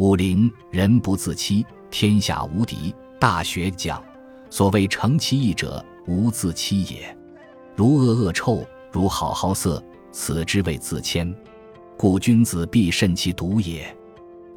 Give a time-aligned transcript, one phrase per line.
[0.00, 2.94] 武陵人不自欺，天下无敌。
[3.18, 4.02] 大学讲，
[4.48, 7.14] 所谓诚其意者，无自欺也。
[7.76, 11.30] 如恶恶臭，如好好色，此之谓自谦。
[11.98, 13.94] 故君子必慎其独也。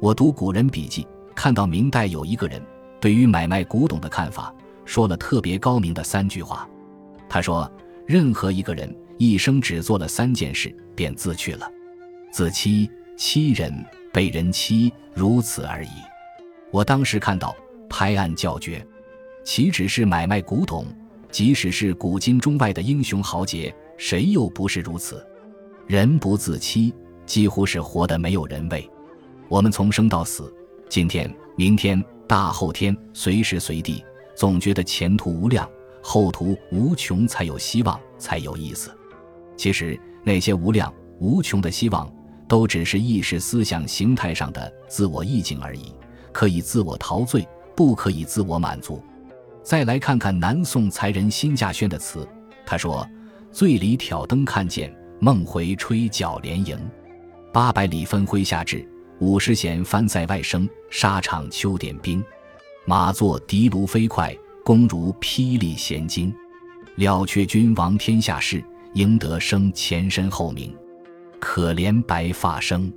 [0.00, 2.58] 我读古人笔记，看到明代有一个人
[2.98, 4.50] 对于买卖古董的看法，
[4.86, 6.66] 说了特别高明的三句话。
[7.28, 7.70] 他说：
[8.06, 11.70] 任何一个人一生只做了三件事，便自去了。
[12.32, 13.70] 自欺、欺人、
[14.14, 15.90] 被人欺，如此而已。
[16.70, 17.54] 我当时看到，
[17.90, 18.86] 拍案叫绝。
[19.42, 20.86] 岂止是买卖古董，
[21.32, 25.26] 即使是古今中外的英雄豪杰，谁又不是如此？
[25.88, 26.94] 人不自欺。
[27.26, 28.88] 几乎是活得没有人味。
[29.48, 30.54] 我们从生到死，
[30.90, 34.04] 今天、明天、大后天，随时随地，
[34.36, 35.66] 总觉得前途无量，
[36.02, 38.94] 后途无穷，才有希望，才有意思。
[39.56, 42.14] 其实那些无量无穷的希望，
[42.54, 45.92] 都只是意识思想形态上的自我意境而已，
[46.30, 49.02] 可以自我陶醉，不可以自我满足。
[49.64, 52.24] 再来看看南宋才人辛稼轩的词，
[52.64, 53.04] 他说
[53.50, 56.78] ：“醉里挑灯看剑，梦回吹角连营。”
[57.52, 60.68] 八百里分麾下炙，五十弦翻塞外声。
[60.90, 62.24] 沙场秋点兵，
[62.86, 64.32] 马作的卢飞快，
[64.64, 66.32] 弓如霹雳弦惊。
[66.94, 70.72] 了却君王天下事，赢得生前身后名。
[71.44, 72.90] 可怜白发生。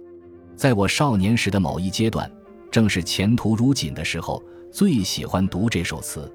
[0.56, 2.32] 在我少年时的某一阶段，
[2.72, 6.34] 正是前途如锦的时候，最喜欢读这首词。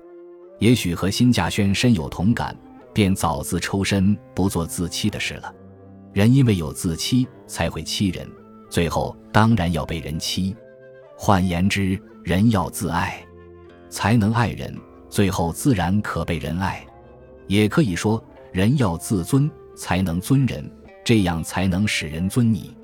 [0.59, 2.55] 也许和辛稼轩深有同感，
[2.93, 5.53] 便早自抽身，不做自欺的事了。
[6.13, 8.29] 人因为有自欺，才会欺人，
[8.69, 10.55] 最后当然要被人欺。
[11.17, 13.25] 换言之，人要自爱，
[13.89, 16.87] 才能爱人，最后自然可被人爱。
[17.47, 20.71] 也可以说，人要自尊，才能尊人，
[21.05, 22.77] 这样才能使人尊你。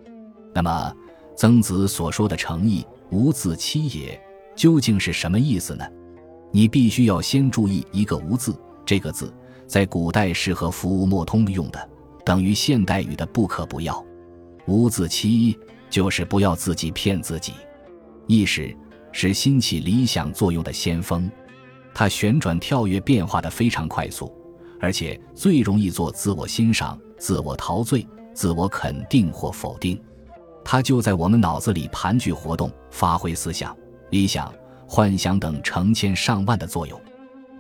[0.55, 0.95] 那么，
[1.37, 4.21] 曾子所说的诚意无自欺也，
[4.57, 5.85] 究竟是什么意思呢？
[6.51, 9.33] 你必须要先注意一个“无”字，这个字
[9.67, 11.91] 在古代是和服务莫通用的。
[12.25, 14.05] 等于现代语的不可不要，
[14.67, 15.59] 无自欺
[15.89, 17.53] 就是不要自己骗自己。
[18.27, 18.77] 意识
[19.13, 21.31] 是兴起理想作用的先锋，
[21.95, 24.31] 它旋转跳跃变化的非常快速，
[24.81, 30.01] 而且最容易做自我欣赏、自我陶醉、自我肯定或否定。
[30.65, 33.77] 它就在我们脑子里盘踞活动，发挥思想、
[34.11, 34.53] 理想、
[34.87, 37.01] 幻想等成千上万的作用。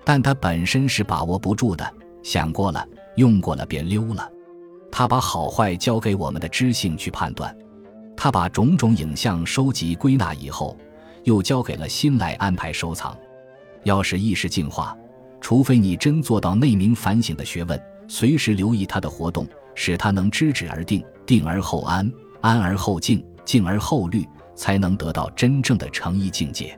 [0.04, 1.90] 但它本身是把握不住的，
[2.22, 2.86] 想过了、
[3.16, 4.30] 用过了便溜了。
[4.90, 7.54] 它把好坏交给我们的知性去判断，
[8.16, 10.76] 它把种种影像收集归纳以后，
[11.24, 13.16] 又交给了心来安排收藏。
[13.84, 14.96] 要使意识净化，
[15.40, 22.10] 除非你真做到内明反省的学问，随时留意他的活动，使他能知止而定，定而后安，
[22.40, 24.26] 安而后静，静而后虑，
[24.56, 26.76] 才能得到真正的诚意境界。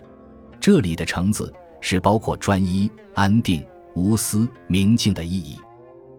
[0.58, 3.64] 这里的“诚”字是包括专一、安定、
[3.94, 5.56] 无私、明净的意义。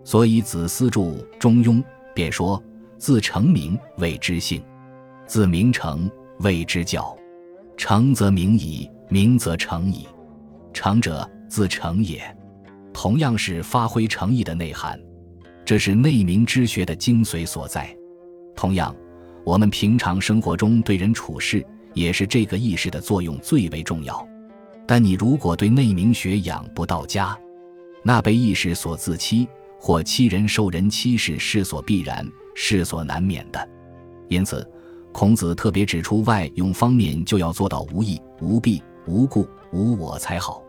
[0.03, 1.01] 所以子思著
[1.37, 1.75] 《中庸》，
[2.15, 2.61] 便说
[2.97, 4.63] ：“自成名谓之性，
[5.27, 7.15] 自名成谓之教。
[7.77, 10.07] 成则名矣，名则成矣。
[10.73, 12.23] 成者自成也。”
[12.93, 14.99] 同样是发挥诚意的内涵，
[15.65, 17.95] 这是内明之学的精髓所在。
[18.55, 18.95] 同样，
[19.43, 24.27] 我们平常生活中对人处事，也是这个意识的作用最为重要。
[24.87, 27.37] 但你如果对内明学养不到家，
[28.03, 29.47] 那被意识所自欺。
[29.83, 32.23] 或欺人受人欺是势所必然，
[32.53, 33.67] 势所难免的。
[34.29, 34.63] 因此，
[35.11, 40.61] 孔子特别指出，外用方面就要做到无义、无弊、无故、无我才好。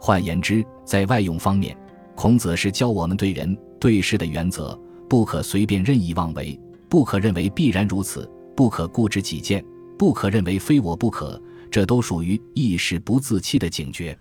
[0.00, 1.76] 换言之，在外用方面，
[2.14, 6.58] 孔子是教我们对人对事的原则，不可随便任意妄为，
[6.88, 9.64] 不可认为必然如此，不可固执己见，
[9.98, 11.40] 不可认为非我不可。
[11.70, 14.16] 这都属于意识不自欺的警觉。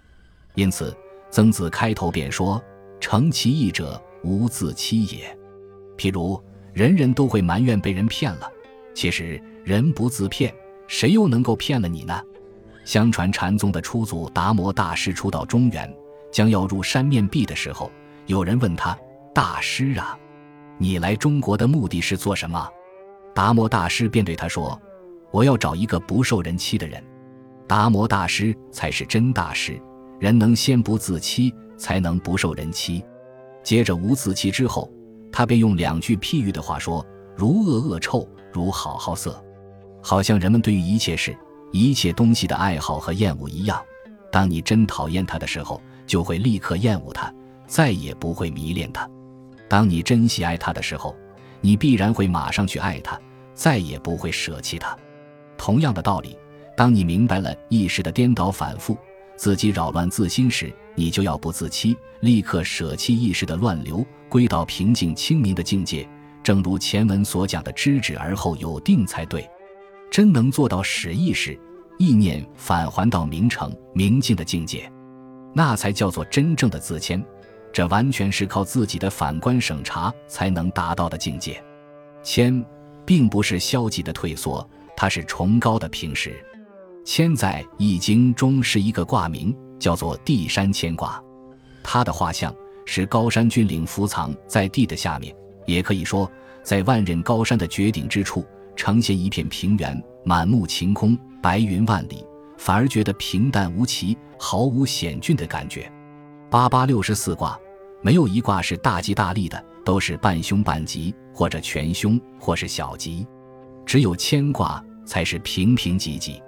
[0.56, 0.96] 因此，
[1.30, 2.62] 曾子开头便说
[3.00, 5.38] ：“诚其意者。”无自欺也。
[6.00, 6.42] 譬如，
[6.74, 8.50] 人人都会埋怨被人骗了，
[8.96, 10.52] 其实人不自骗，
[10.88, 12.20] 谁又能够骗了你呢？
[12.86, 15.92] 相传禅宗的初祖达摩大师初到中原，
[16.32, 17.92] 将要入山面壁的时候，
[18.28, 18.98] 有人问他
[19.34, 20.18] ：“大师啊，
[20.78, 22.70] 你来中国的目的是做什么？”
[23.34, 24.80] 达摩大师便对他说
[25.32, 27.04] ：“我要找一个不受人欺的人。”
[27.68, 29.82] 达摩大师才是真大师，
[30.20, 33.04] 人能先不自欺，才能不受人欺。
[33.64, 34.88] 接着无自欺之后，
[35.32, 37.04] 他便用两句譬喻的话说
[37.36, 39.44] ：“如恶恶臭，如好好色。”
[40.04, 41.36] 好像人们对于一切事、
[41.72, 43.82] 一切东西的爱好和厌恶一样。
[44.32, 47.34] 当你真讨厌他的时候，就会立刻厌恶他，
[47.68, 49.10] 再也不会迷恋他；
[49.70, 51.16] 当你真喜爱他的时候，
[51.62, 53.20] 你必然会马上去爱他，
[53.54, 54.98] 再也不会舍弃他。
[55.58, 56.38] 同样的道理，
[56.76, 58.98] 当你明白了意识的颠倒反复，
[59.38, 66.08] 自己扰乱自心时，你就要不自欺，立刻舍弃意识的乱流，归到平静清明的境界。
[66.44, 69.50] 正如前文所讲的，知止而后有定才对。
[70.10, 71.60] 真能做到使意识、
[71.98, 74.92] 意念返还到明澄明净的境界，
[75.54, 77.24] 那才叫做真正的自谦。
[77.74, 81.62] 这完全是靠自己的反观省察才能达到的境界。
[82.24, 82.66] 谦，
[83.06, 84.66] 并不是消极的退缩，
[84.96, 86.34] 它是崇高的平实。
[87.04, 91.22] 谦在《易经》中是一个卦名，叫做地山谦卦。
[91.84, 92.56] 它的画像
[92.86, 95.36] 是高山峻岭伏藏在地的下面，
[95.66, 96.32] 也可以说
[96.64, 102.26] 在万仞高山的绝顶之处，呈现一片平原，满目晴空，白云万里，
[102.58, 105.92] 反而觉得平淡无奇，毫无险峻的感觉。
[106.50, 107.60] 八八六十四卦。
[108.02, 113.26] 没有一卦是大吉大利的，都是半凶半吉，或者全凶，或是小吉。
[113.84, 116.40] 只有谦卦才是平平吉吉。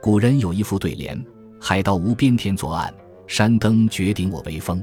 [0.00, 1.22] 古人有一副对联
[1.60, 2.90] ：“海到无边天作岸，
[3.26, 4.82] 山登绝顶我为峰。”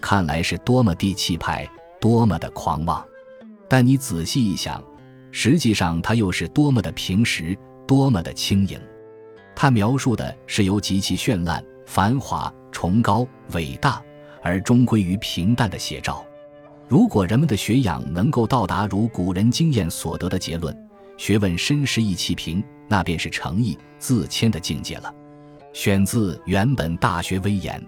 [0.00, 1.68] 看来是多么地气派，
[2.00, 3.04] 多么的狂妄。
[3.68, 4.80] 但你仔细一想，
[5.30, 8.80] 实际上它又是多么的平实，多么的轻盈。
[9.54, 14.02] 它描述的是由极其绚烂、繁华、崇高、伟大。
[14.40, 16.24] 而终归于平淡的写照。
[16.86, 20.74] 如果人们的学养能够到达如古人经验所得的结论，
[21.16, 25.12] 学问深实意气平，那便是诚意自谦的境界了。
[25.72, 27.78] 选自《原本大学微言》。